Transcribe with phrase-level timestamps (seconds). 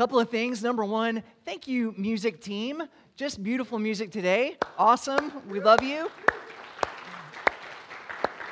[0.00, 0.62] couple of things.
[0.62, 2.82] Number one, thank you, music team.
[3.16, 4.56] Just beautiful music today.
[4.78, 5.30] Awesome.
[5.46, 6.10] We love you.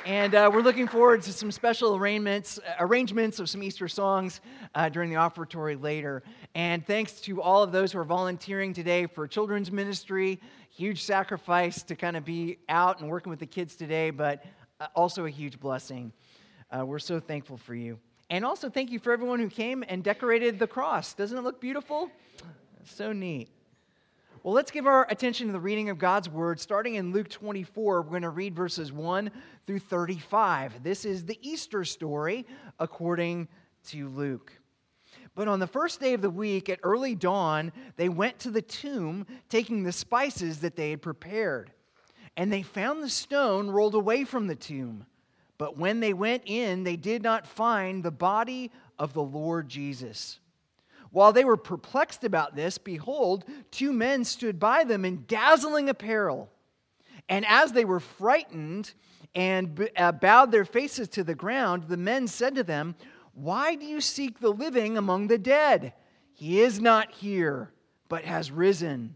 [0.05, 4.41] And uh, we're looking forward to some special arrangements, arrangements of some Easter songs
[4.75, 6.21] uh, during the offertory later.
[6.53, 10.39] And thanks to all of those who are volunteering today for children's ministry.
[10.69, 14.45] Huge sacrifice to kind of be out and working with the kids today, but
[14.79, 16.13] uh, also a huge blessing.
[16.69, 17.97] Uh, we're so thankful for you.
[18.29, 21.13] And also, thank you for everyone who came and decorated the cross.
[21.13, 22.11] Doesn't it look beautiful?
[22.85, 23.49] So neat.
[24.43, 26.59] Well, let's give our attention to the reading of God's word.
[26.59, 29.31] Starting in Luke 24, we're going to read verses 1
[29.67, 30.81] through 35.
[30.81, 32.45] This is the Easter story
[32.79, 33.49] according
[33.87, 34.53] to Luke.
[35.35, 38.61] But on the first day of the week, at early dawn, they went to the
[38.61, 41.71] tomb, taking the spices that they had prepared.
[42.37, 45.05] And they found the stone rolled away from the tomb.
[45.59, 50.39] But when they went in, they did not find the body of the Lord Jesus.
[51.11, 56.49] While they were perplexed about this, behold, two men stood by them in dazzling apparel.
[57.27, 58.93] And as they were frightened
[59.35, 62.95] and uh, bowed their faces to the ground, the men said to them,
[63.33, 65.93] Why do you seek the living among the dead?
[66.33, 67.73] He is not here,
[68.07, 69.15] but has risen.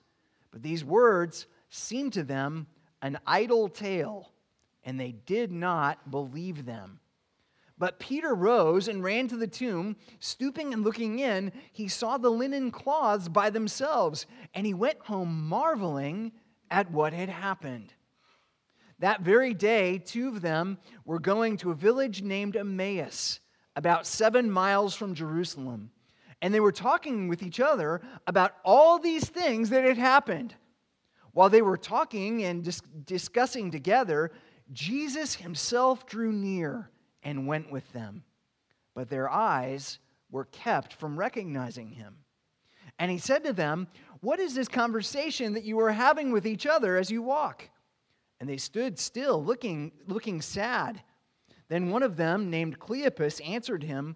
[0.51, 2.67] But these words seemed to them
[3.01, 4.31] an idle tale,
[4.83, 6.99] and they did not believe them.
[7.77, 9.95] But Peter rose and ran to the tomb.
[10.19, 15.47] Stooping and looking in, he saw the linen cloths by themselves, and he went home
[15.49, 16.31] marveling
[16.69, 17.93] at what had happened.
[18.99, 23.39] That very day, two of them were going to a village named Emmaus,
[23.75, 25.89] about seven miles from Jerusalem
[26.41, 30.55] and they were talking with each other about all these things that had happened.
[31.33, 34.31] While they were talking and dis- discussing together,
[34.71, 36.89] Jesus himself drew near
[37.23, 38.23] and went with them.
[38.95, 39.99] But their eyes
[40.31, 42.17] were kept from recognizing him.
[42.99, 43.87] And he said to them,
[44.19, 47.69] What is this conversation that you are having with each other as you walk?
[48.39, 51.01] And they stood still, looking, looking sad.
[51.69, 54.15] Then one of them, named Cleopas, answered him,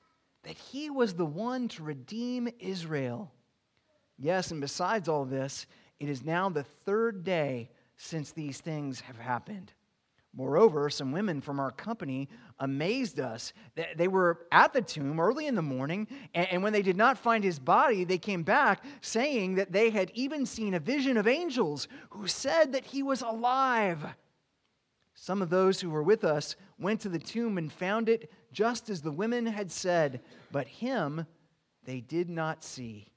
[0.43, 3.31] that he was the one to redeem Israel.
[4.17, 5.67] Yes, and besides all this,
[5.99, 9.73] it is now the third day since these things have happened.
[10.33, 13.51] Moreover, some women from our company amazed us.
[13.97, 17.43] They were at the tomb early in the morning, and when they did not find
[17.43, 21.89] his body, they came back saying that they had even seen a vision of angels
[22.11, 24.05] who said that he was alive.
[25.13, 28.89] Some of those who were with us went to the tomb and found it just
[28.89, 31.25] as the women had said, but him
[31.85, 33.07] they did not see.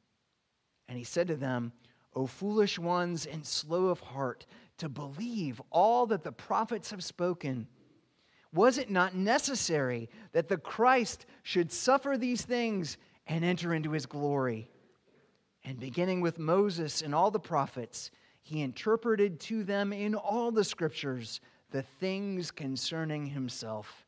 [0.88, 1.72] And he said to them,
[2.14, 4.46] O foolish ones and slow of heart,
[4.78, 7.66] to believe all that the prophets have spoken.
[8.52, 12.96] Was it not necessary that the Christ should suffer these things
[13.26, 14.68] and enter into his glory?
[15.64, 18.10] And beginning with Moses and all the prophets,
[18.42, 21.40] he interpreted to them in all the scriptures
[21.70, 24.03] the things concerning himself.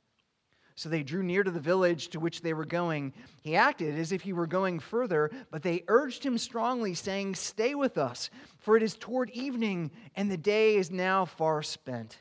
[0.77, 3.15] So they drew near to the village to which they were going.
[3.43, 7.75] He acted as if he were going further, but they urged him strongly, saying, Stay
[7.75, 8.29] with us,
[8.59, 12.19] for it is toward evening, and the day is now far spent.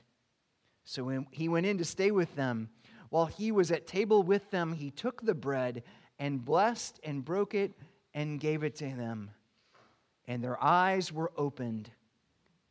[0.86, 2.70] So he went in to stay with them.
[3.10, 5.84] While he was at table with them, he took the bread
[6.18, 7.74] and blessed and broke it
[8.14, 9.32] and gave it to them.
[10.28, 11.92] And their eyes were opened,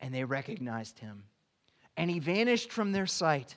[0.00, 1.25] and they recognized him.
[1.96, 3.56] And he vanished from their sight.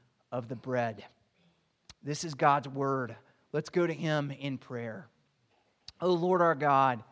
[0.31, 1.03] of the bread.
[2.03, 3.15] This is God's word.
[3.53, 5.07] Let's go to him in prayer.
[5.99, 7.03] Oh Lord our God,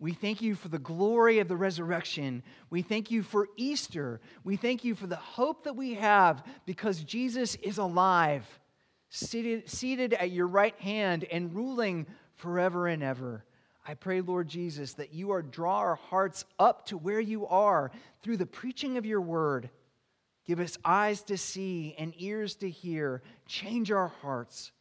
[0.00, 2.42] we thank you for the glory of the resurrection.
[2.68, 4.20] We thank you for Easter.
[4.42, 8.44] We thank you for the hope that we have because Jesus is alive,
[9.08, 13.44] seated, seated at your right hand and ruling forever and ever.
[13.86, 17.90] I pray, Lord Jesus, that you are draw our hearts up to where you are
[18.22, 19.70] through the preaching of your word.
[20.44, 23.22] Give us eyes to see and ears to hear.
[23.46, 24.72] Change our hearts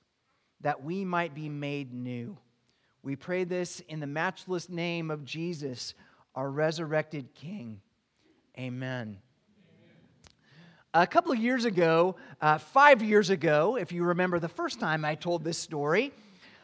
[0.61, 2.37] that we might be made new.
[3.01, 5.93] We pray this in the matchless name of Jesus,
[6.35, 7.81] our resurrected King.
[8.57, 9.17] Amen.
[10.93, 15.03] A couple of years ago, uh, five years ago, if you remember the first time
[15.03, 16.13] I told this story,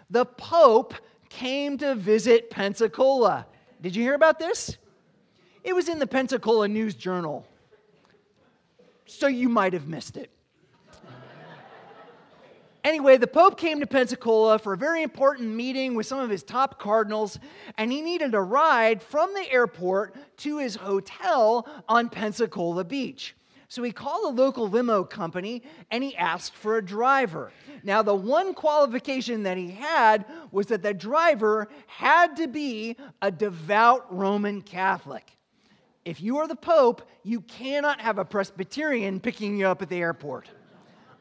[0.10, 0.94] the Pope
[1.30, 3.48] came to visit Pensacola.
[3.82, 4.78] Did you hear about this?
[5.64, 7.46] It was in the Pensacola News Journal,
[9.12, 10.32] so you might have missed it.
[12.84, 16.44] Anyway, the Pope came to Pensacola for a very important meeting with some of his
[16.44, 17.38] top cardinals,
[17.78, 23.36] and he needed a ride from the airport to his hotel on Pensacola Beach.
[23.68, 27.52] So he called a local limo company and he asked for a driver.
[27.84, 33.30] Now, the one qualification that he had was that the driver had to be a
[33.30, 35.38] devout Roman Catholic.
[36.10, 39.98] If you are the Pope, you cannot have a Presbyterian picking you up at the
[39.98, 40.50] airport.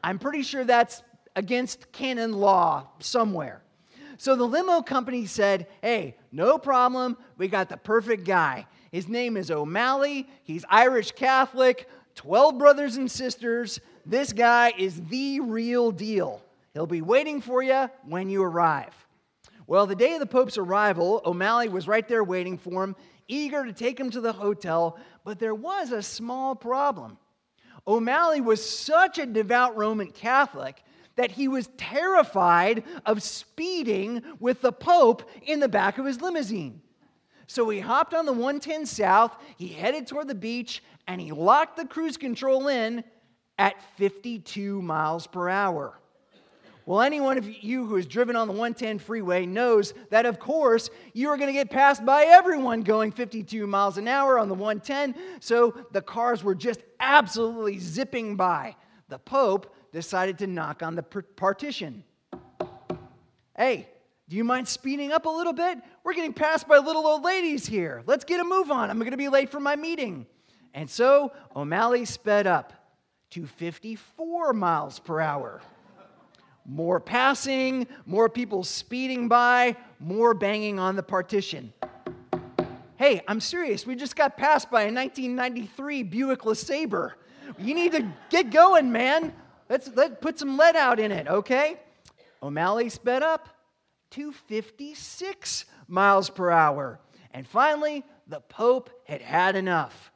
[0.03, 1.03] I'm pretty sure that's
[1.35, 3.61] against canon law somewhere.
[4.17, 7.17] So the limo company said, Hey, no problem.
[7.37, 8.65] We got the perfect guy.
[8.91, 10.27] His name is O'Malley.
[10.41, 13.79] He's Irish Catholic, 12 brothers and sisters.
[14.07, 16.41] This guy is the real deal.
[16.73, 18.95] He'll be waiting for you when you arrive.
[19.69, 22.95] Well, the day of the Pope's arrival, O'Malley was right there waiting for him,
[23.29, 27.17] eager to take him to the hotel, but there was a small problem.
[27.87, 30.83] O'Malley was such a devout Roman Catholic
[31.15, 36.81] that he was terrified of speeding with the Pope in the back of his limousine.
[37.47, 41.77] So he hopped on the 110 South, he headed toward the beach, and he locked
[41.77, 43.03] the cruise control in
[43.57, 45.99] at 52 miles per hour.
[46.89, 50.89] Well, anyone of you who has driven on the 110 freeway knows that, of course,
[51.13, 54.55] you are going to get passed by everyone going 52 miles an hour on the
[54.55, 55.13] 110.
[55.39, 58.75] So the cars were just absolutely zipping by.
[59.07, 62.03] The Pope decided to knock on the partition.
[63.55, 63.87] Hey,
[64.27, 65.77] do you mind speeding up a little bit?
[66.03, 68.01] We're getting passed by little old ladies here.
[68.07, 68.89] Let's get a move on.
[68.89, 70.25] I'm going to be late for my meeting.
[70.73, 72.73] And so O'Malley sped up
[73.29, 75.61] to 54 miles per hour.
[76.69, 81.73] More passing, more people speeding by, more banging on the partition.
[82.95, 83.87] Hey, I'm serious.
[83.87, 87.13] We just got passed by a 1993 Buick LeSabre.
[87.57, 89.33] You need to get going, man.
[89.67, 91.77] Let's let put some lead out in it, okay?
[92.43, 93.49] O'Malley sped up
[94.11, 96.99] to 56 miles per hour.
[97.31, 100.11] And finally, the Pope had had enough.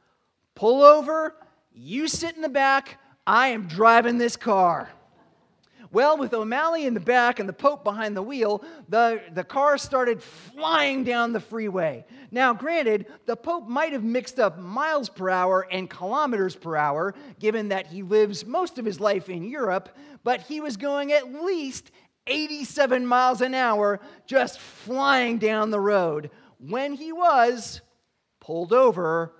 [0.54, 1.34] Pull over,
[1.72, 4.88] you sit in the back, I am driving this car.
[5.94, 9.78] Well, with O'Malley in the back and the Pope behind the wheel, the, the car
[9.78, 12.04] started flying down the freeway.
[12.32, 17.14] Now, granted, the Pope might have mixed up miles per hour and kilometers per hour,
[17.38, 19.88] given that he lives most of his life in Europe,
[20.24, 21.92] but he was going at least
[22.26, 27.82] 87 miles an hour just flying down the road when he was
[28.40, 29.32] pulled over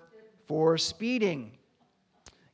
[0.46, 1.58] for speeding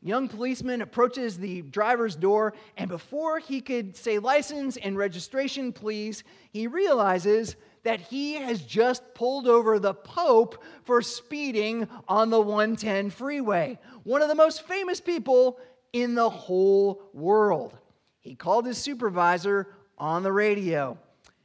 [0.03, 6.25] young policeman approaches the driver's door, and before he could say license and registration, please,
[6.51, 13.11] he realizes that he has just pulled over the Pope for speeding on the 110
[13.11, 15.59] freeway, one of the most famous people
[15.93, 17.77] in the whole world.
[18.21, 20.99] He called his supervisor on the radio.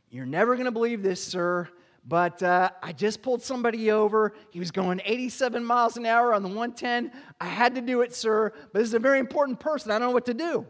[0.09, 1.69] You're never going to believe this, sir.
[2.07, 4.33] But uh, I just pulled somebody over.
[4.51, 7.11] He was going 87 miles an hour on the 110.
[7.41, 9.91] I had to do it, sir, but this is a very important person.
[9.91, 10.67] I don't know what to do.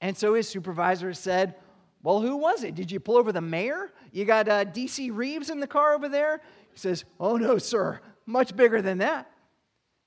[0.00, 1.54] And so his supervisor said,
[2.02, 2.74] Well, who was it?
[2.74, 3.92] Did you pull over the mayor?
[4.10, 6.40] You got uh, DC Reeves in the car over there?
[6.72, 9.30] He says, Oh, no, sir, much bigger than that.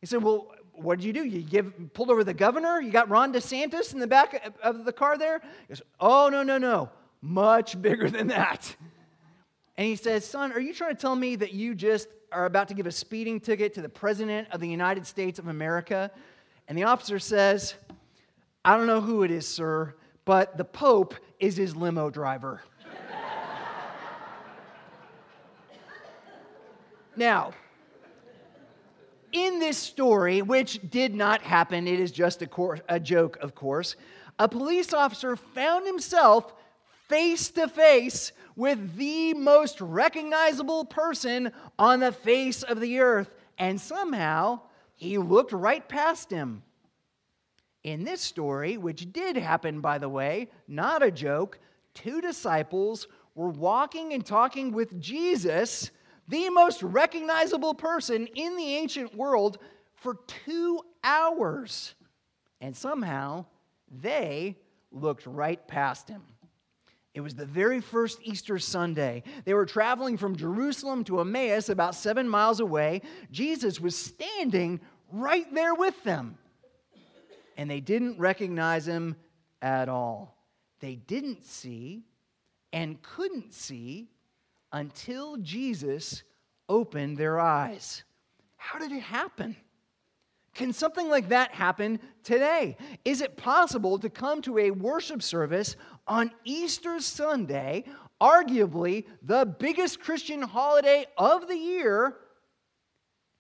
[0.02, 1.24] He said, Well, what did you do?
[1.24, 2.82] You give, pulled over the governor?
[2.82, 5.40] You got Ron DeSantis in the back of the car there?
[5.40, 6.90] He goes, Oh, no, no, no,
[7.22, 8.76] much bigger than that.
[9.78, 12.68] And he says, Son, are you trying to tell me that you just are about
[12.70, 16.12] to give a speeding ticket to the President of the United States of America?
[16.68, 17.76] And the officer says,
[18.66, 22.62] I don't know who it is, sir, but the Pope is his limo driver.
[27.16, 27.54] Now,
[29.32, 33.56] in this story, which did not happen, it is just a, cor- a joke, of
[33.56, 33.96] course,
[34.38, 36.54] a police officer found himself
[37.08, 43.80] face to face with the most recognizable person on the face of the earth, and
[43.80, 44.60] somehow
[44.96, 46.64] he looked right past him.
[47.84, 51.60] In this story, which did happen, by the way, not a joke,
[51.94, 55.92] two disciples were walking and talking with Jesus
[56.28, 59.60] the most recognizable person in the ancient world,
[59.96, 61.96] for two hours.
[62.60, 63.46] And somehow
[63.90, 64.58] they
[64.92, 66.24] looked right past him.
[67.18, 69.24] It was the very first Easter Sunday.
[69.44, 73.02] They were traveling from Jerusalem to Emmaus, about seven miles away.
[73.32, 74.80] Jesus was standing
[75.12, 76.38] right there with them.
[77.58, 79.16] And they didn't recognize him
[79.64, 80.38] at all.
[80.80, 82.04] They didn't see
[82.72, 84.12] and couldn't see
[84.72, 86.22] until Jesus
[86.70, 88.04] opened their eyes.
[88.58, 89.56] How did it happen?
[90.54, 92.78] Can something like that happen today?
[93.06, 95.76] Is it possible to come to a worship service
[96.08, 97.84] on Easter Sunday,
[98.22, 102.16] arguably the biggest Christian holiday of the year,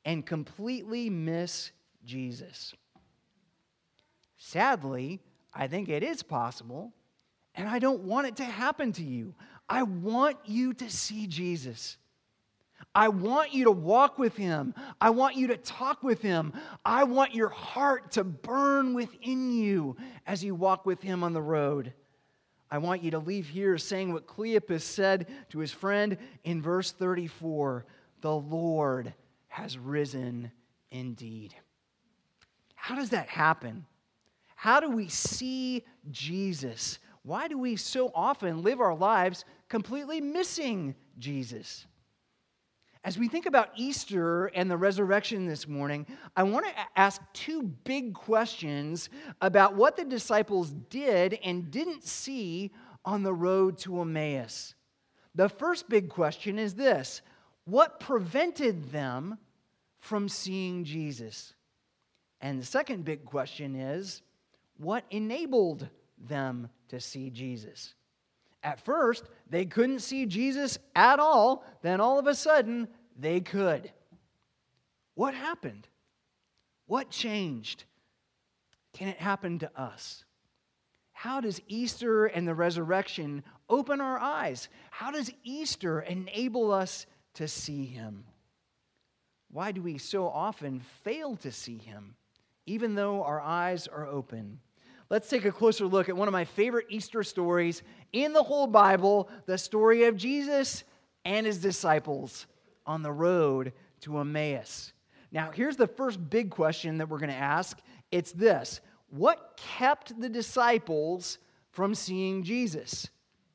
[0.06, 1.72] and completely miss
[2.06, 2.74] Jesus?
[4.38, 5.20] Sadly,
[5.54, 6.94] I think it is possible,
[7.56, 9.34] and I don't want it to happen to you.
[9.68, 11.98] I want you to see Jesus.
[12.94, 14.74] I want you to walk with him.
[15.02, 16.54] I want you to talk with him.
[16.86, 21.42] I want your heart to burn within you as you walk with him on the
[21.42, 21.94] road.
[22.70, 26.92] I want you to leave here saying what Cleopas said to his friend in verse
[26.92, 27.86] 34
[28.22, 29.14] The Lord
[29.48, 30.52] has risen
[30.92, 31.56] indeed.
[32.76, 33.86] How does that happen?
[34.56, 37.00] How do we see Jesus?
[37.24, 41.86] Why do we so often live our lives completely missing Jesus?
[43.04, 47.64] As we think about Easter and the resurrection this morning, I want to ask two
[47.64, 49.10] big questions
[49.42, 52.72] about what the disciples did and didn't see
[53.06, 54.76] on the road to Emmaus.
[55.36, 57.22] The first big question is this
[57.66, 59.38] What prevented them
[60.00, 61.54] from seeing Jesus?
[62.42, 64.22] And the second big question is
[64.78, 65.88] What enabled
[66.18, 67.94] them to see Jesus.
[68.64, 71.64] At first, they couldn't see Jesus at all.
[71.82, 72.88] Then all of a sudden,
[73.18, 73.92] they could.
[75.16, 75.88] What happened?
[76.86, 77.84] What changed?
[78.94, 80.24] Can it happen to us?
[81.12, 84.70] How does Easter and the resurrection open our eyes?
[84.92, 88.24] How does Easter enable us to see Him?
[89.50, 92.16] Why do we so often fail to see Him,
[92.66, 94.60] even though our eyes are open?
[95.10, 97.84] Let's take a closer look at one of my favorite Easter stories
[98.14, 100.84] in the whole Bible the story of Jesus
[101.26, 102.46] and his disciples
[102.86, 104.94] on the road to Emmaus.
[105.32, 107.80] Now, here's the first big question that we're going to ask
[108.12, 111.38] it's this What kept the disciples
[111.72, 113.10] from seeing Jesus?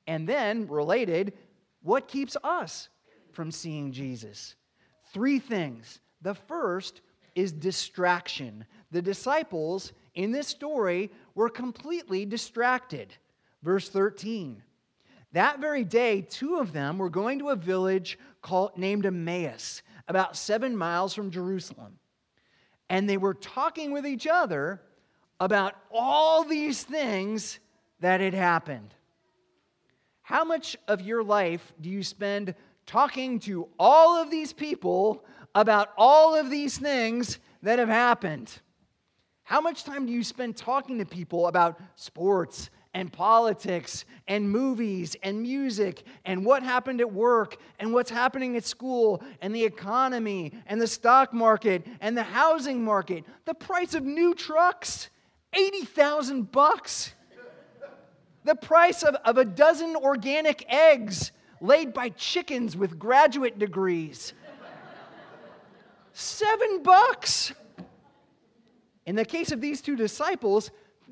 [0.06, 1.32] And then, related,
[1.82, 2.88] what keeps us
[3.32, 4.56] from seeing Jesus?
[5.12, 6.00] Three things.
[6.22, 7.00] The first
[7.34, 8.64] is distraction.
[8.90, 13.14] The disciples in this story were completely distracted.
[13.62, 14.62] Verse 13.
[15.32, 20.36] That very day, two of them were going to a village called, named Emmaus, about
[20.36, 21.98] seven miles from Jerusalem.
[22.90, 24.82] And they were talking with each other
[25.40, 27.58] about all these things
[28.00, 28.94] that had happened.
[30.22, 35.24] How much of your life do you spend talking to all of these people
[35.54, 38.52] about all of these things that have happened?
[39.44, 45.16] How much time do you spend talking to people about sports and politics and movies
[45.22, 50.52] and music and what happened at work and what's happening at school and the economy
[50.66, 53.24] and the stock market and the housing market?
[53.44, 55.10] The price of new trucks,
[55.52, 57.14] 80,000 bucks.
[58.44, 64.34] The price of, of a dozen organic eggs laid by chickens with graduate degrees.
[66.12, 67.52] Seven bucks.
[69.06, 70.70] In the case of these two disciples,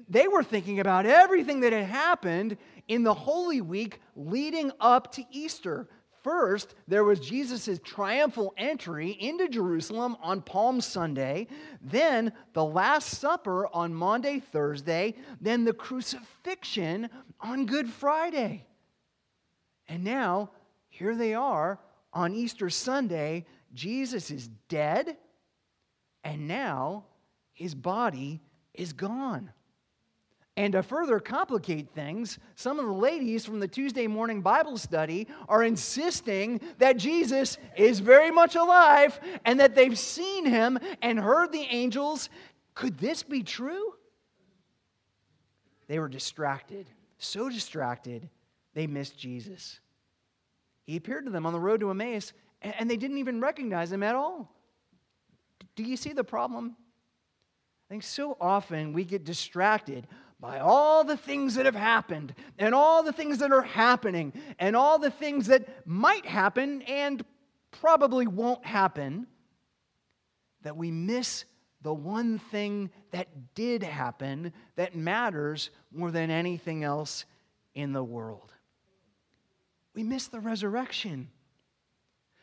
[0.08, 2.56] they were thinking about everything that had happened
[2.88, 5.88] in the Holy Week leading up to Easter.
[6.22, 11.46] First, there was Jesus' triumphal entry into Jerusalem on Palm Sunday,
[11.80, 17.08] then the Last Supper on Maundy, Thursday, then the crucifixion
[17.40, 18.66] on Good Friday.
[19.88, 20.50] And now,
[20.88, 21.80] here they are
[22.12, 23.46] on Easter Sunday.
[23.72, 25.16] Jesus is dead,
[26.22, 27.04] and now
[27.60, 28.40] his body
[28.72, 29.50] is gone.
[30.56, 35.28] And to further complicate things, some of the ladies from the Tuesday morning Bible study
[35.46, 41.52] are insisting that Jesus is very much alive and that they've seen him and heard
[41.52, 42.30] the angels.
[42.74, 43.92] Could this be true?
[45.86, 46.86] They were distracted,
[47.18, 48.30] so distracted,
[48.72, 49.80] they missed Jesus.
[50.84, 54.02] He appeared to them on the road to Emmaus, and they didn't even recognize him
[54.02, 54.50] at all.
[55.76, 56.76] Do you see the problem?
[57.90, 60.06] I think so often we get distracted
[60.38, 64.76] by all the things that have happened and all the things that are happening and
[64.76, 67.24] all the things that might happen and
[67.72, 69.26] probably won't happen
[70.62, 71.44] that we miss
[71.82, 77.24] the one thing that did happen that matters more than anything else
[77.74, 78.54] in the world.
[79.94, 81.28] We miss the resurrection.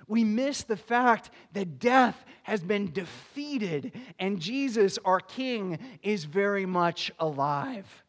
[0.07, 6.65] We miss the fact that death has been defeated and Jesus, our King, is very
[6.65, 8.03] much alive.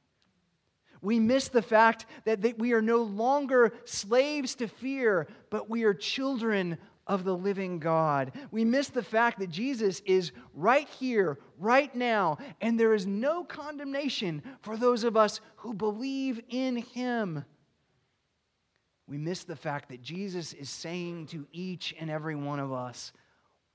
[1.00, 5.94] We miss the fact that we are no longer slaves to fear, but we are
[5.94, 8.32] children of the living God.
[8.50, 13.44] We miss the fact that Jesus is right here, right now, and there is no
[13.44, 17.44] condemnation for those of us who believe in Him
[19.08, 23.12] we miss the fact that Jesus is saying to each and every one of us,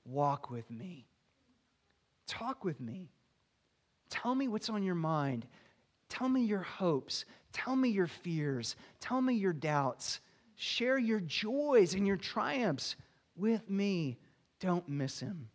[0.06, 1.06] Walk with me.
[2.26, 3.08] Talk with me.
[4.10, 5.46] Tell me what's on your mind.
[6.08, 7.24] Tell me your hopes.
[7.52, 8.76] Tell me your fears.
[9.00, 10.20] Tell me your doubts.
[10.56, 12.96] Share your joys and your triumphs
[13.34, 14.18] with me.
[14.60, 15.48] Don't miss him.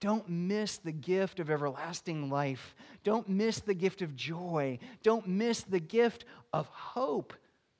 [0.00, 2.74] Don't miss the gift of everlasting life.
[3.04, 4.78] Don't miss the gift of joy.
[5.02, 7.32] Don't miss the gift of hope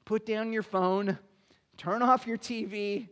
[0.05, 1.19] put down your phone,
[1.77, 3.09] turn off your TV,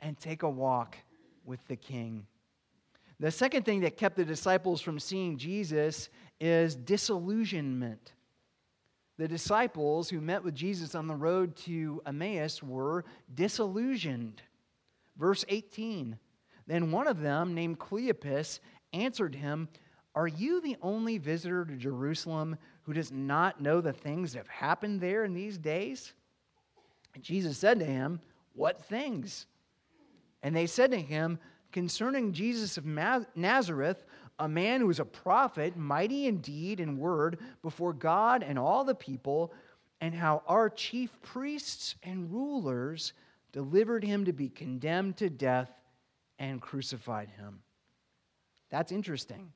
[0.00, 0.96] and take a walk
[1.44, 2.26] with the King.
[3.18, 6.08] The second thing that kept the disciples from seeing Jesus
[6.40, 8.12] is disillusionment.
[9.18, 14.40] The disciples who met with Jesus on the road to Emmaus were disillusioned.
[15.18, 16.18] Verse 18
[16.66, 18.60] Then one of them, named Cleopas,
[18.94, 19.68] answered him,
[20.14, 24.48] Are you the only visitor to Jerusalem who does not know the things that have
[24.48, 26.12] happened there in these days?
[27.14, 28.20] And Jesus said to him,
[28.54, 29.46] What things?
[30.42, 31.38] And they said to him,
[31.72, 34.04] Concerning Jesus of Nazareth,
[34.40, 38.82] a man who was a prophet, mighty in deed and word before God and all
[38.82, 39.52] the people,
[40.00, 43.12] and how our chief priests and rulers
[43.52, 45.70] delivered him to be condemned to death
[46.38, 47.60] and crucified him.
[48.70, 49.52] That's interesting.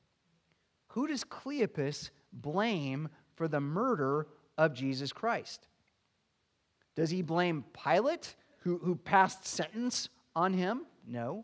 [0.95, 4.27] Who does Cleopas blame for the murder
[4.57, 5.67] of Jesus Christ?
[6.95, 10.85] Does he blame Pilate, who, who passed sentence on him?
[11.05, 11.43] No.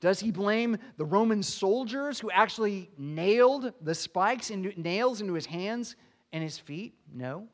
[0.00, 5.46] Does he blame the Roman soldiers who actually nailed the spikes and nails into his
[5.46, 5.94] hands
[6.32, 6.94] and his feet?
[7.14, 7.46] No.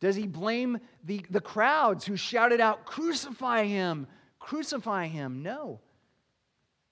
[0.00, 4.08] Does he blame the, the crowds who shouted out, Crucify him!
[4.40, 5.44] Crucify him!
[5.44, 5.80] No.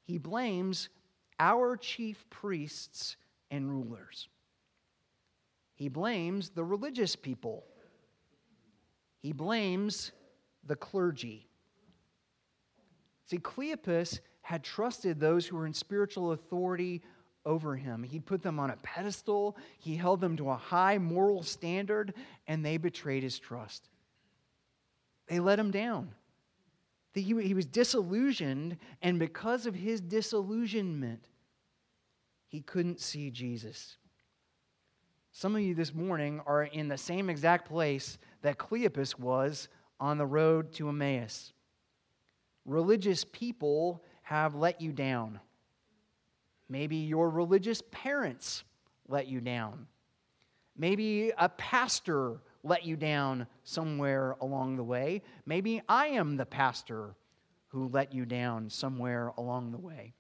[0.05, 0.91] He blames
[1.39, 3.17] our chief priests
[3.51, 4.29] and rulers.
[5.75, 7.65] He blames the religious people
[9.23, 10.11] he blames
[10.67, 11.49] the clergy.
[13.27, 17.03] See, Cleopas had trusted those who were in spiritual authority
[17.47, 18.03] over him.
[18.03, 22.15] He put them on a pedestal, he held them to a high moral standard,
[22.49, 23.89] and they betrayed his trust.
[25.29, 26.13] They let him down.
[27.15, 31.29] He was disillusioned, and because of his disillusionment,
[32.49, 33.97] he couldn't see Jesus.
[35.33, 40.19] Some of you this morning are in the same exact place that Cleopas was on
[40.19, 41.53] the road to Emmaus.
[42.65, 45.41] Religious people have let you down.
[46.69, 48.65] Maybe your religious parents
[49.09, 49.87] let you down.
[50.77, 55.23] Maybe a pastor let you down somewhere along the way.
[55.47, 57.15] Maybe I am the pastor
[57.69, 60.15] who let you down somewhere along the way.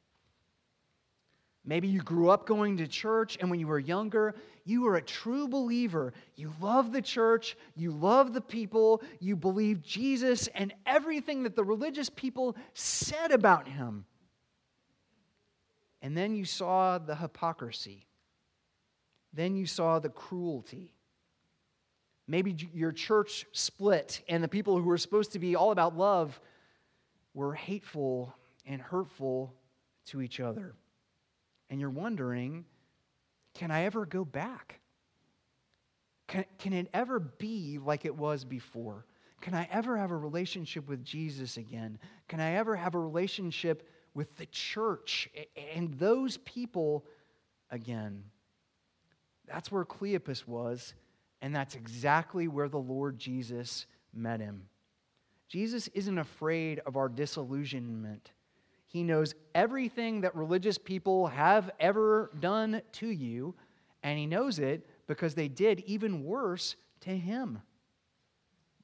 [1.64, 5.02] Maybe you grew up going to church, and when you were younger, you were a
[5.02, 6.12] true believer.
[6.35, 11.62] You loved the church, you loved the people, you believed Jesus and everything that the
[11.62, 14.05] religious people said about him.
[16.00, 18.07] And then you saw the hypocrisy.
[19.33, 20.90] Then you saw the cruelty.
[22.27, 26.41] Maybe your church split, and the people who were supposed to be all about love
[27.35, 28.35] were hateful
[28.67, 29.55] and hurtful
[30.07, 30.75] to each other
[31.73, 32.67] and you're wondering,
[33.55, 34.79] can I ever go back?
[36.29, 39.07] Can, can it ever be like it was before?
[39.41, 41.99] Can I ever have a relationship with Jesus again?
[42.29, 45.31] Can I ever have a relationship with the church
[45.75, 47.07] and those people
[47.71, 48.23] again?
[49.47, 50.93] That's where Cleopas was,
[51.42, 54.68] and that's exactly where the Lord Jesus met him.
[55.48, 58.31] Jesus isn't afraid of our disillusionment.
[58.87, 63.55] He knows everything that religious people have ever done to you,
[64.02, 67.61] and he knows it because they did even worse to him.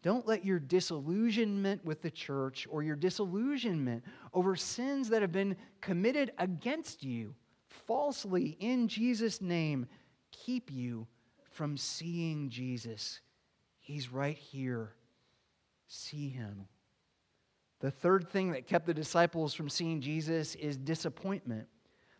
[0.02, 5.56] Don't let your disillusionment with the church or your disillusionment over sins that have been
[5.80, 7.34] committed against you
[7.86, 9.86] falsely in Jesus' name
[10.30, 11.06] keep you
[11.58, 13.18] from seeing Jesus.
[13.80, 14.92] He's right here.
[15.88, 16.68] See him.
[17.80, 21.66] The third thing that kept the disciples from seeing Jesus is disappointment.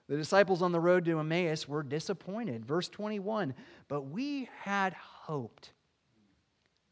[0.09, 2.67] The disciples on the road to Emmaus were disappointed.
[2.67, 3.55] Verse 21
[3.87, 5.71] But we had hoped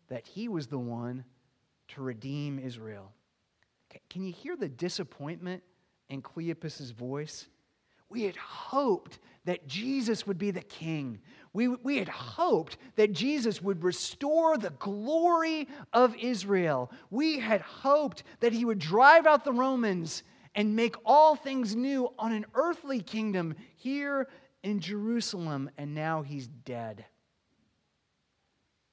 [0.07, 1.25] that he was the one
[1.89, 3.11] to redeem Israel.
[4.09, 5.65] Can you hear the disappointment
[6.11, 7.49] in Cleopas's voice?
[8.09, 11.21] We had hoped that Jesus would be the king.
[11.53, 16.91] We, we had hoped that Jesus would restore the glory of Israel.
[17.11, 20.23] We had hoped that he would drive out the Romans
[20.55, 24.29] and make all things new on an earthly kingdom here
[24.63, 27.05] in Jerusalem, and now he's dead.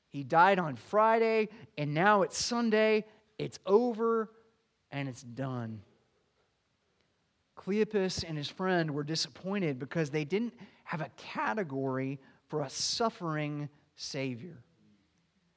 [0.09, 3.05] He died on Friday, and now it's Sunday.
[3.39, 4.29] It's over,
[4.91, 5.81] and it's done.
[7.55, 13.69] Cleopas and his friend were disappointed because they didn't have a category for a suffering
[13.95, 14.57] Savior.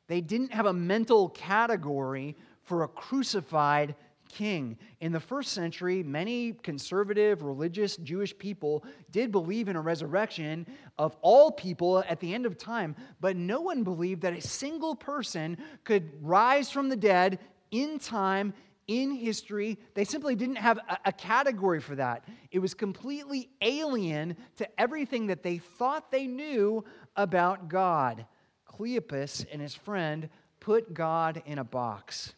[0.08, 3.94] They didn't have a mental category for a crucified
[4.28, 4.76] king.
[5.00, 10.66] In the first century, many conservative, religious Jewish people did believe in a resurrection
[10.98, 14.94] of all people at the end of time, but no one believed that a single
[14.94, 17.38] person could rise from the dead
[17.70, 18.52] in time
[18.88, 19.78] in history.
[19.94, 22.24] They simply didn't have a, a, category for that.
[22.50, 26.84] It was completely alien to everything that they thought they knew
[27.16, 28.26] about God.
[28.68, 30.28] Cleopas and his friend
[30.60, 32.34] put God in a box.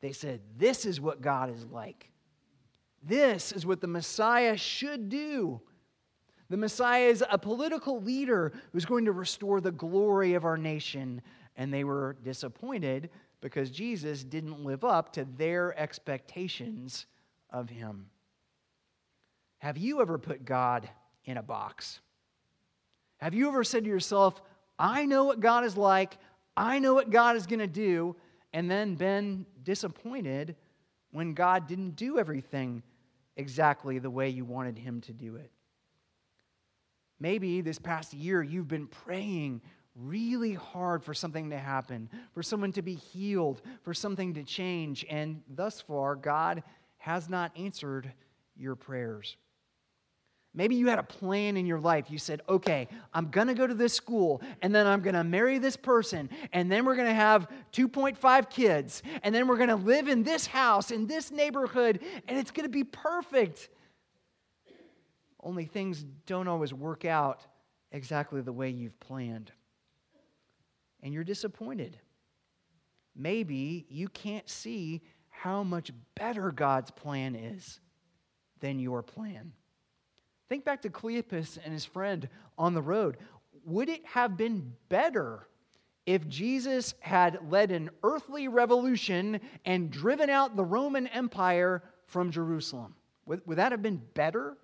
[0.00, 2.10] They said, This is what God is like.
[3.02, 5.60] This is what the Messiah should do.
[6.50, 11.22] The Messiah is a political leader who's going to restore the glory of our nation.
[11.56, 13.10] And they were disappointed
[13.42, 17.04] because Jesus didn't live up to their expectations
[17.50, 18.06] of him.
[19.58, 20.88] Have you ever put God
[21.24, 22.00] in a box?
[23.18, 24.40] Have you ever said to yourself,
[24.78, 26.16] I know what God is like,
[26.56, 28.16] I know what God is going to do,
[28.52, 30.56] and then been disappointed
[31.10, 32.82] when God didn't do everything
[33.36, 35.50] exactly the way you wanted Him to do it?
[37.18, 39.62] Maybe this past year you've been praying
[39.94, 45.04] really hard for something to happen, for someone to be healed, for something to change.
[45.08, 46.62] And thus far, God
[46.98, 48.12] has not answered
[48.56, 49.36] your prayers.
[50.54, 52.10] Maybe you had a plan in your life.
[52.10, 55.24] You said, okay, I'm going to go to this school, and then I'm going to
[55.24, 59.70] marry this person, and then we're going to have 2.5 kids, and then we're going
[59.70, 63.70] to live in this house, in this neighborhood, and it's going to be perfect.
[65.42, 67.46] Only things don't always work out
[67.90, 69.52] exactly the way you've planned
[71.02, 71.98] and you're disappointed.
[73.14, 77.80] Maybe you can't see how much better God's plan is
[78.60, 79.52] than your plan.
[80.48, 83.16] Think back to Cleopas and his friend on the road.
[83.64, 85.48] Would it have been better
[86.06, 92.94] if Jesus had led an earthly revolution and driven out the Roman Empire from Jerusalem?
[93.26, 94.56] Would, would that have been better?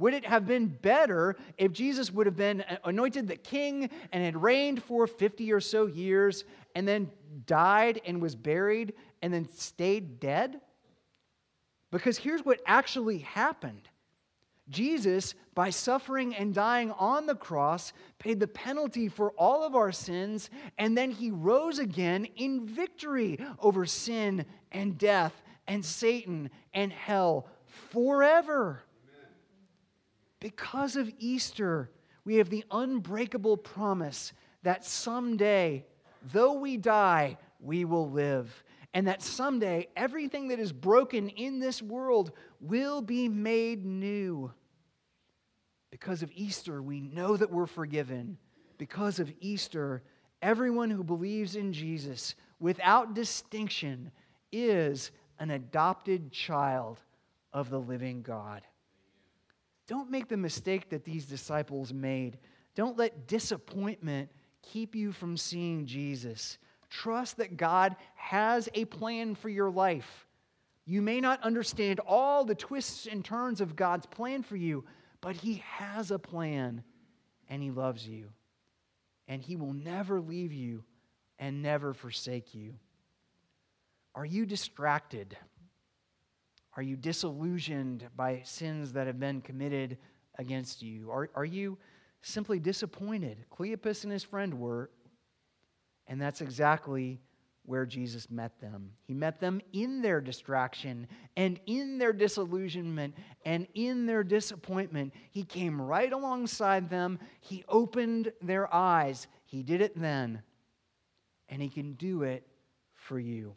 [0.00, 4.42] Would it have been better if Jesus would have been anointed the king and had
[4.42, 7.10] reigned for 50 or so years and then
[7.44, 10.62] died and was buried and then stayed dead?
[11.90, 13.88] Because here's what actually happened
[14.70, 19.92] Jesus, by suffering and dying on the cross, paid the penalty for all of our
[19.92, 26.92] sins, and then he rose again in victory over sin and death and Satan and
[26.92, 27.48] hell
[27.90, 28.84] forever.
[30.40, 31.90] Because of Easter,
[32.24, 35.84] we have the unbreakable promise that someday,
[36.32, 38.64] though we die, we will live.
[38.92, 44.52] And that someday, everything that is broken in this world will be made new.
[45.90, 48.36] Because of Easter, we know that we're forgiven.
[48.78, 50.02] Because of Easter,
[50.42, 54.10] everyone who believes in Jesus, without distinction,
[54.50, 56.98] is an adopted child
[57.52, 58.62] of the living God.
[59.90, 62.38] Don't make the mistake that these disciples made.
[62.76, 64.30] Don't let disappointment
[64.62, 66.58] keep you from seeing Jesus.
[66.90, 70.28] Trust that God has a plan for your life.
[70.86, 74.84] You may not understand all the twists and turns of God's plan for you,
[75.20, 76.84] but He has a plan,
[77.48, 78.28] and He loves you.
[79.26, 80.84] And He will never leave you
[81.36, 82.74] and never forsake you.
[84.14, 85.36] Are you distracted?
[86.80, 89.98] Are you disillusioned by sins that have been committed
[90.38, 91.10] against you?
[91.10, 91.76] Are, are you
[92.22, 93.44] simply disappointed?
[93.50, 94.88] Cleopas and his friend were,
[96.06, 97.20] and that's exactly
[97.66, 98.92] where Jesus met them.
[99.02, 103.14] He met them in their distraction and in their disillusionment
[103.44, 105.12] and in their disappointment.
[105.32, 107.18] He came right alongside them.
[107.40, 109.26] He opened their eyes.
[109.44, 110.40] He did it then,
[111.50, 112.46] and He can do it
[112.94, 113.54] for you.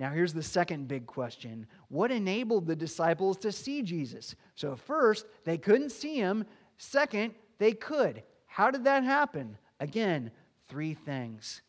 [0.00, 4.34] Now, here's the second big question What enabled the disciples to see Jesus?
[4.54, 6.46] So, first, they couldn't see him.
[6.78, 8.22] Second, they could.
[8.46, 9.58] How did that happen?
[9.78, 10.30] Again,
[10.68, 11.60] three things.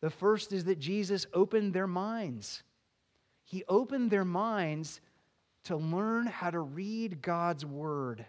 [0.00, 2.62] The first is that Jesus opened their minds.
[3.44, 5.02] He opened their minds
[5.64, 8.24] to learn how to read God's word.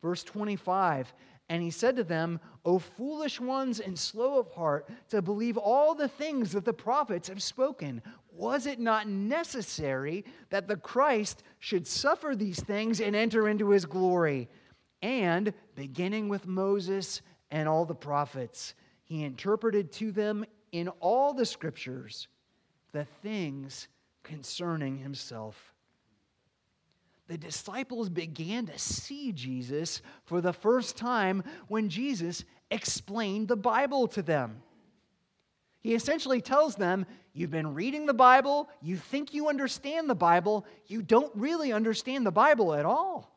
[0.00, 1.12] Verse 25
[1.52, 5.94] And he said to them, O foolish ones and slow of heart, to believe all
[5.94, 8.00] the things that the prophets have spoken.
[8.32, 13.84] Was it not necessary that the Christ should suffer these things and enter into his
[13.84, 14.48] glory?
[15.02, 18.72] And beginning with Moses and all the prophets,
[19.04, 22.28] he interpreted to them in all the scriptures
[22.92, 23.88] the things
[24.22, 25.71] concerning himself.
[27.32, 34.06] The disciples began to see Jesus for the first time when Jesus explained the Bible
[34.08, 34.62] to them.
[35.80, 40.66] He essentially tells them, You've been reading the Bible, you think you understand the Bible,
[40.88, 43.31] you don't really understand the Bible at all.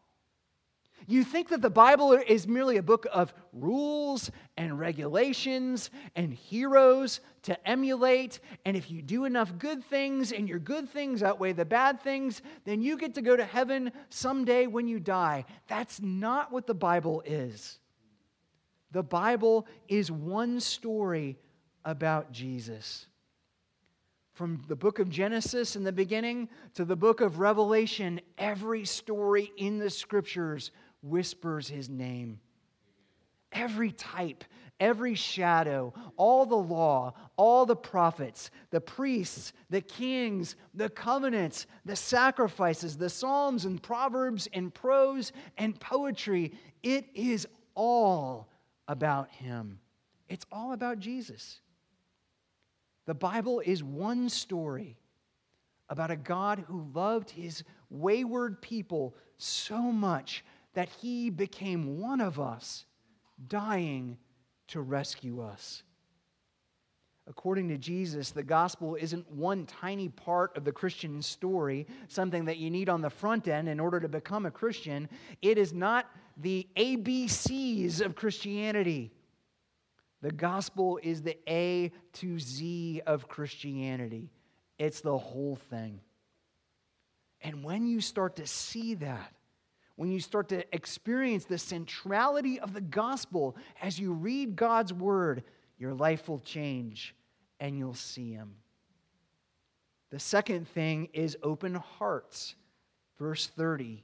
[1.07, 7.19] You think that the Bible is merely a book of rules and regulations and heroes
[7.43, 8.39] to emulate.
[8.65, 12.41] And if you do enough good things and your good things outweigh the bad things,
[12.63, 15.45] then you get to go to heaven someday when you die.
[15.67, 17.79] That's not what the Bible is.
[18.91, 21.37] The Bible is one story
[21.83, 23.05] about Jesus.
[24.33, 29.51] From the book of Genesis in the beginning to the book of Revelation, every story
[29.57, 30.71] in the scriptures
[31.05, 32.39] whispers his name.
[33.51, 34.43] Every type,
[34.79, 41.95] every shadow, all the law, all the prophets, the priests, the kings, the covenants, the
[41.95, 48.49] sacrifices, the psalms and proverbs and prose and poetry, it is all
[48.87, 49.79] about him.
[50.27, 51.61] It's all about Jesus.
[53.05, 54.97] The Bible is one story
[55.89, 60.43] about a God who loved his wayward people so much
[60.75, 62.85] that he became one of us,
[63.47, 64.17] dying
[64.67, 65.83] to rescue us.
[67.27, 72.57] According to Jesus, the gospel isn't one tiny part of the Christian story, something that
[72.57, 75.09] you need on the front end in order to become a Christian.
[75.41, 76.05] It is not
[76.37, 79.11] the ABCs of Christianity.
[80.21, 84.29] The gospel is the A to Z of Christianity,
[84.77, 86.01] it's the whole thing.
[87.41, 89.33] And when you start to see that,
[89.95, 95.43] when you start to experience the centrality of the gospel as you read God's word,
[95.77, 97.15] your life will change
[97.59, 98.55] and you'll see Him.
[100.11, 102.55] The second thing is open hearts.
[103.17, 104.03] Verse 30.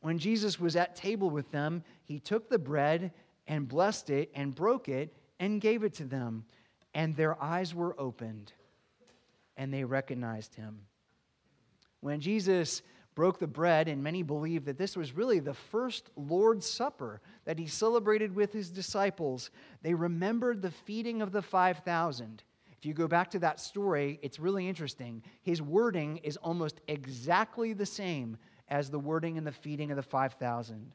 [0.00, 3.12] When Jesus was at table with them, he took the bread
[3.46, 6.44] and blessed it and broke it and gave it to them.
[6.94, 8.52] And their eyes were opened
[9.56, 10.80] and they recognized him.
[12.00, 12.82] When Jesus
[13.14, 17.58] broke the bread, and many believe that this was really the first Lord's Supper that
[17.58, 19.50] he celebrated with his disciples.
[19.82, 22.42] They remembered the feeding of the 5,000.
[22.78, 25.22] If you go back to that story, it's really interesting.
[25.42, 28.36] His wording is almost exactly the same
[28.68, 30.92] as the wording in the feeding of the 5,000.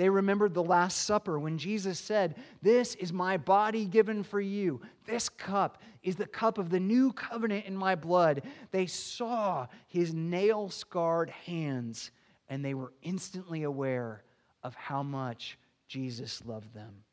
[0.00, 4.80] They remembered the Last Supper when Jesus said, This is my body given for you.
[5.04, 8.40] This cup is the cup of the new covenant in my blood.
[8.70, 12.12] They saw his nail scarred hands
[12.48, 14.24] and they were instantly aware
[14.62, 17.04] of how much Jesus loved them.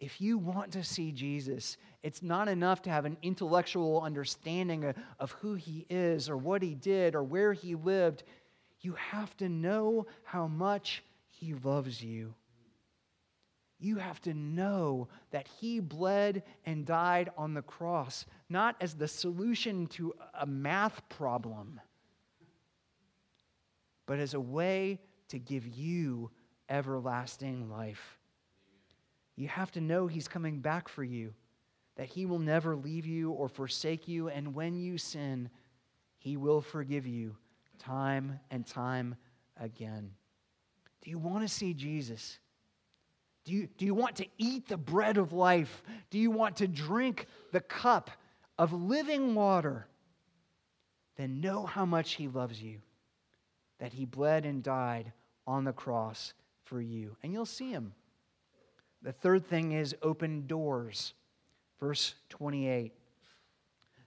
[0.00, 5.32] If you want to see Jesus, it's not enough to have an intellectual understanding of
[5.32, 8.22] who he is or what he did or where he lived.
[8.80, 11.02] You have to know how much
[11.42, 12.34] he loves you.
[13.80, 19.08] You have to know that He bled and died on the cross, not as the
[19.08, 21.80] solution to a math problem,
[24.06, 25.00] but as a way
[25.30, 26.30] to give you
[26.68, 28.20] everlasting life.
[29.34, 31.34] You have to know He's coming back for you,
[31.96, 35.50] that He will never leave you or forsake you, and when you sin,
[36.18, 37.34] He will forgive you
[37.80, 39.16] time and time
[39.60, 40.12] again.
[41.02, 42.38] Do you want to see Jesus?
[43.44, 45.82] Do you, do you want to eat the bread of life?
[46.10, 48.10] Do you want to drink the cup
[48.56, 49.86] of living water?
[51.16, 52.78] Then know how much He loves you,
[53.80, 55.12] that He bled and died
[55.46, 56.34] on the cross
[56.64, 57.16] for you.
[57.22, 57.92] And you'll see Him.
[59.02, 61.14] The third thing is open doors.
[61.80, 62.92] Verse 28.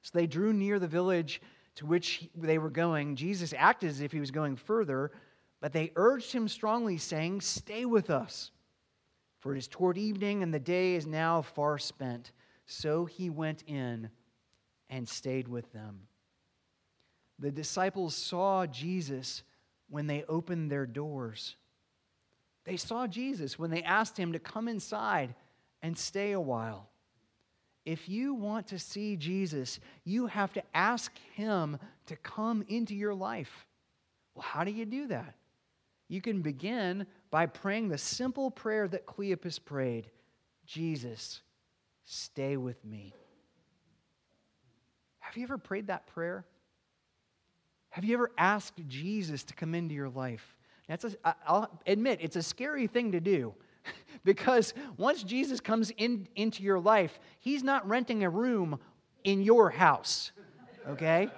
[0.02, 1.42] So they drew near the village
[1.76, 3.16] to which they were going.
[3.16, 5.12] Jesus acted as if he was going further,
[5.62, 8.52] but they urged him strongly, saying, Stay with us
[9.46, 12.32] for it is toward evening, and the day is now far spent.
[12.66, 14.10] So he went in
[14.90, 16.08] and stayed with them.
[17.38, 19.44] The disciples saw Jesus
[19.88, 21.58] when they opened their doors.
[22.64, 25.36] They saw Jesus when they asked him to come inside
[25.84, 26.90] and stay a while.
[27.86, 33.14] If you want to see Jesus, you have to ask him to come into your
[33.14, 33.68] life.
[34.34, 35.36] Well, how do you do that?
[36.08, 40.12] You can begin by praying the simple prayer that Cleopas prayed
[40.66, 41.42] Jesus,
[42.06, 43.14] stay with me.
[45.20, 46.46] Have you ever prayed that prayer?
[47.90, 50.56] Have you ever asked Jesus to come into your life?
[50.88, 53.54] That's a, I'll admit, it's a scary thing to do
[54.24, 58.80] because once Jesus comes in, into your life, he's not renting a room
[59.24, 60.32] in your house,
[60.88, 61.30] okay?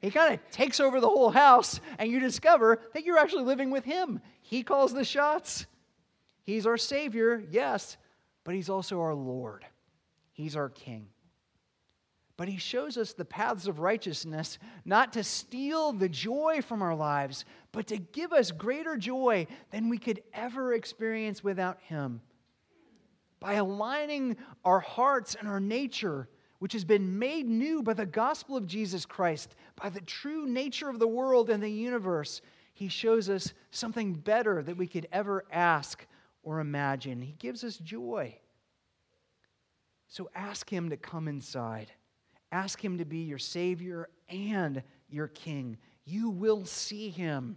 [0.00, 3.70] He kind of takes over the whole house, and you discover that you're actually living
[3.70, 4.20] with him.
[4.40, 5.66] He calls the shots.
[6.42, 7.96] He's our Savior, yes,
[8.44, 9.64] but He's also our Lord.
[10.32, 11.08] He's our King.
[12.36, 16.94] But He shows us the paths of righteousness, not to steal the joy from our
[16.94, 22.22] lives, but to give us greater joy than we could ever experience without Him.
[23.38, 26.28] By aligning our hearts and our nature
[26.60, 30.88] which has been made new by the gospel of Jesus Christ, by the true nature
[30.88, 32.42] of the world and the universe,
[32.74, 36.06] he shows us something better that we could ever ask
[36.42, 37.20] or imagine.
[37.20, 38.36] He gives us joy.
[40.06, 41.90] So ask him to come inside.
[42.52, 45.78] Ask him to be your Savior and your King.
[46.04, 47.56] You will see him,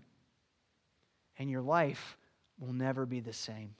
[1.38, 2.18] and your life
[2.60, 3.76] will never be the same.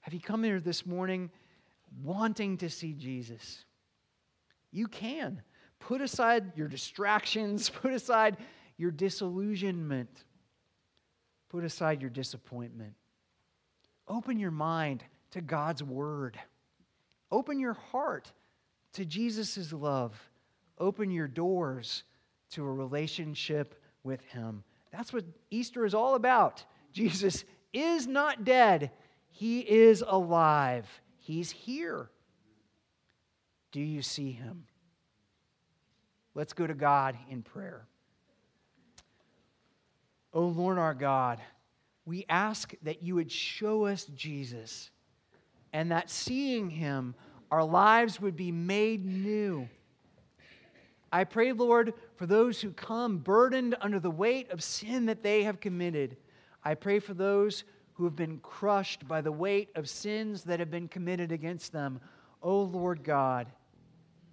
[0.00, 1.30] Have you come here this morning?
[2.02, 3.64] Wanting to see Jesus,
[4.70, 5.42] you can.
[5.78, 8.38] Put aside your distractions, put aside
[8.76, 10.24] your disillusionment,
[11.50, 12.94] put aside your disappointment.
[14.08, 16.38] Open your mind to God's word.
[17.30, 18.30] Open your heart
[18.94, 20.18] to Jesus' love.
[20.78, 22.04] Open your doors
[22.50, 24.62] to a relationship with Him.
[24.92, 26.64] That's what Easter is all about.
[26.92, 28.90] Jesus is not dead,
[29.30, 30.86] He is alive.
[31.24, 32.10] He's here.
[33.72, 34.66] Do you see him?
[36.34, 37.86] Let's go to God in prayer.
[40.34, 41.40] Oh Lord our God,
[42.04, 44.90] we ask that you would show us Jesus
[45.72, 47.14] and that seeing him,
[47.50, 49.66] our lives would be made new.
[51.10, 55.44] I pray, Lord, for those who come burdened under the weight of sin that they
[55.44, 56.18] have committed.
[56.62, 60.70] I pray for those who have been crushed by the weight of sins that have
[60.70, 62.00] been committed against them.
[62.42, 63.46] O oh Lord God,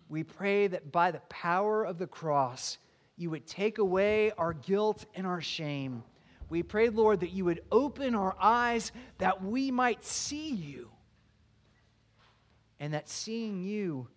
[0.09, 2.77] we pray that by the power of the cross,
[3.17, 6.03] you would take away our guilt and our shame.
[6.49, 10.89] We pray, Lord, that you would open our eyes that we might see you.
[12.79, 14.07] And that seeing you,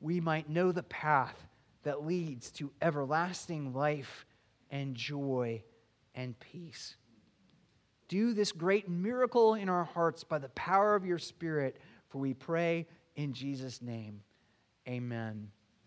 [0.00, 1.46] we might know the path
[1.82, 4.26] that leads to everlasting life
[4.70, 5.64] and joy
[6.14, 6.96] and peace
[8.12, 11.78] do this great miracle in our hearts by the power of your Spirit,
[12.10, 14.20] for we pray in Jesus' name.
[14.86, 15.48] Amen.